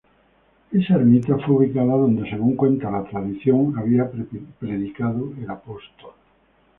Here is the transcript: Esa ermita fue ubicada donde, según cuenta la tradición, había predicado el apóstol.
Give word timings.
Esa 0.71 0.95
ermita 0.95 1.37
fue 1.37 1.57
ubicada 1.57 1.93
donde, 1.95 2.27
según 2.27 2.55
cuenta 2.55 2.89
la 2.89 3.03
tradición, 3.03 3.75
había 3.77 4.09
predicado 4.59 5.31
el 5.39 5.47
apóstol. 5.47 6.13